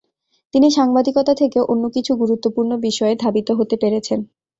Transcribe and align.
তিনি 0.53 0.67
সাংবাদিকতা 0.71 1.33
থেকে 1.35 1.59
অন্যকিছু 1.71 2.11
গুরুত্বপূর্ণ 2.15 2.71
বিষয়ে 2.87 3.15
ধাবিত 3.15 3.49
হতে 3.51 3.75
পেরেছেন। 3.81 4.19